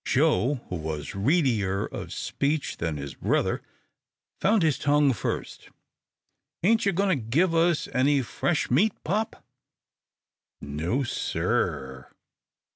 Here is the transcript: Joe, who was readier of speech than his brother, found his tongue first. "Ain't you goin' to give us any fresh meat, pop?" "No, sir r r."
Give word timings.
Joe, 0.03 0.55
who 0.69 0.77
was 0.77 1.13
readier 1.13 1.85
of 1.85 2.11
speech 2.11 2.77
than 2.77 2.97
his 2.97 3.13
brother, 3.13 3.61
found 4.39 4.63
his 4.63 4.79
tongue 4.79 5.13
first. 5.13 5.69
"Ain't 6.63 6.87
you 6.87 6.91
goin' 6.91 7.09
to 7.09 7.15
give 7.15 7.53
us 7.53 7.87
any 7.89 8.23
fresh 8.23 8.71
meat, 8.71 8.93
pop?" 9.03 9.45
"No, 10.59 11.03
sir 11.03 11.53
r 11.53 11.75
r." 12.07 12.11